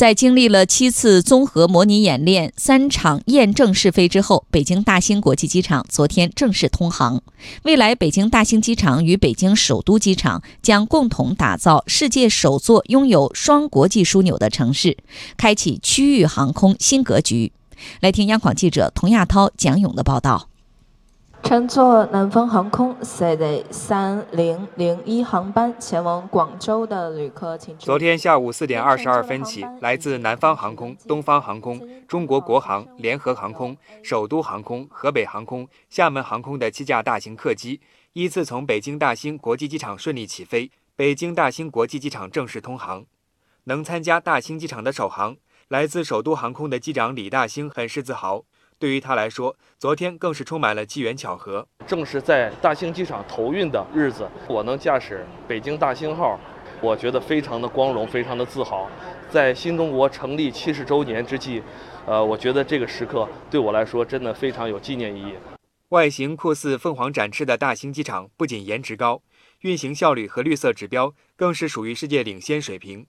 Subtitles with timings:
[0.00, 7.22] 在经历了七次综合模拟演练、三场验证试飞之后，北京大兴国际机场昨天正式通航。
[7.64, 14.96] 未来，北京大兴机场与北京首都机场将共同打造世界首座拥有双国际枢纽的城市，
[15.36, 17.52] 开启区域航空新格局。
[18.00, 20.49] 来听央广记者童亚涛、蒋勇的报道。
[21.50, 37.80] 乘坐南方航空 CD 三零零一航班前往广州的旅客，请昨天下午四点二十二分起，来自南方航空、东方航空、中国国航、联合航空、首都航空、河北航空、厦门航空的七架大型客机
[38.12, 43.04] 依次从北京大兴国际机场顺利起飞，北京大兴国际机场正式通航。
[43.64, 45.36] 能参加大兴机场的首航，
[45.66, 48.44] 来自首都航空的机长李大兴很是自豪。
[48.80, 51.68] 对于他来说，昨天更是充满了机缘巧合。
[51.86, 56.40] 正是在大兴机场投运的日子，我能驾驶北京大兴号，
[56.80, 58.88] 我觉得非常的光荣，非常的自豪。
[59.28, 61.62] 在新中国成立七十周年之际，
[62.06, 65.34] 呃，我觉得这个时刻对我来说真的非常有纪念意义。
[65.90, 69.20] 外形酷似凤凰展翅的大兴机场，不仅颜值高，
[69.60, 73.06] 运行效率和绿色指标更是属于世界领先水平。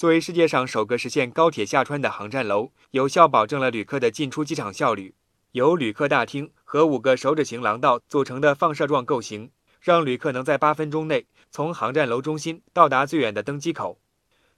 [0.00, 5.14] 作为世界上首个实现高铁下穿的航站楼，有效保证了旅客的进出机场效率。
[5.52, 13.98] 由旅客大厅和五个手指形廊道组成的放射状构型，让旅客能在八分钟内从航站楼中心到达最远的登机口。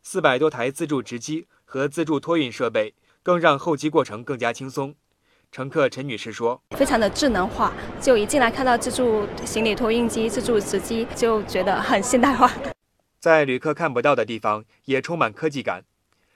[0.01, 4.95] 四百多台自助值机和自助托运设备，更让候机过程更加轻松。
[5.51, 12.49] 乘客陈女士说：“非常的智能化，就一进来看到自助行李托运机、自助值机，就觉得很现代化。”
[13.23, 15.85] 在旅客看不到的地方，也充满科技感。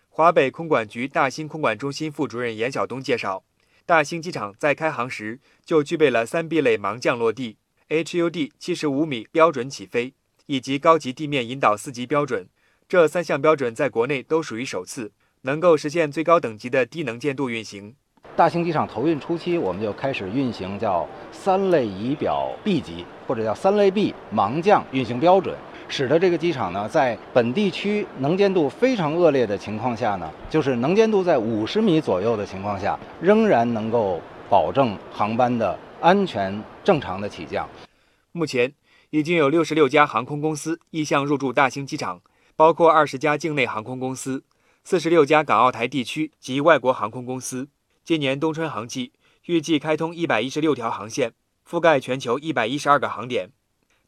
[0.08, 3.42] 华北空管局大兴空管中心副主任严晓东介绍，
[3.84, 7.56] 大兴机场在开航时就具备了三 B 类盲降落地、
[7.88, 10.14] HUD 七十五米标准起飞
[10.46, 12.46] 以及高级地面引导四级标准，
[12.88, 17.96] 这三项标准在国内都属于首次，能够实现最高等级的低能见度运行。
[18.36, 25.56] 大兴机场投运初期，我们就开始运行叫三类仪表 B 级，或者叫三类 B 盲降运行标准。
[25.88, 34.20] 使得这个机场呢，在本地区能见度非常恶劣的情况下呢，就是能见度在五十米左右的情况下，仍然能够
[34.50, 37.68] 保证航班的安全正常的起降。
[38.32, 38.72] 目前
[39.10, 42.20] 已经有六十六家航空公司意向入驻大兴机场，
[42.56, 44.44] 包括二十家境内航空公司、
[44.84, 47.68] 四十六家港澳台地区及外国航空公司。
[48.04, 49.12] 今年冬春航季
[49.46, 51.32] 预计开通一百一十六条航线，
[51.68, 53.50] 覆盖全球一百一十二个航点。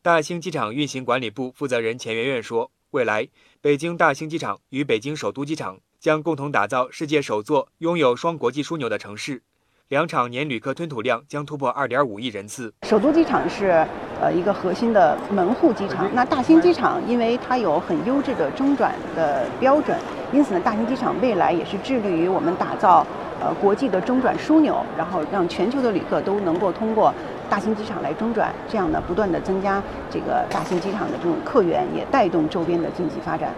[0.01, 3.27] 大兴机场运行管理部负责人钱媛媛说：“未来，
[3.61, 9.43] 北京大兴机场与北京首都机场将共同打造世界首座拥有双国际枢纽的城市，
[9.89, 12.73] 两场年旅客吞吐量将突破2.5亿人次。
[12.85, 13.85] 首都机场是
[14.21, 19.99] 呃一个核心的门户机场，那大兴机场因为它有很优质的中转的标准，
[20.33, 23.05] 因此呢，大兴机场未来也是致力于我们打造
[23.41, 27.13] 呃国际的中转枢纽，然后让全球的旅客都能够通过。”
[27.49, 33.53] 大型机场来中转，这样呢，不断的增加这个大型机场的这种客源，也带动周边的经济发展。